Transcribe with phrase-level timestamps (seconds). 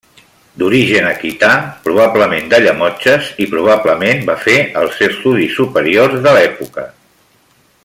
[0.59, 1.49] D'origen aquità,
[1.87, 6.89] probablement de Llemotges, i probablement va fer els estudis superiors de l'època.